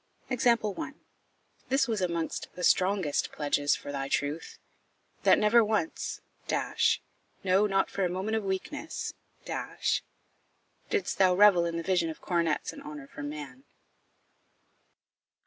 [1.69, 4.57] This was amongst the strongest pledges for thy truth,
[5.21, 6.21] that never once
[7.43, 9.13] no, not for a moment of weakness
[9.45, 13.63] didst thou revel in the vision of coronets and honour from man.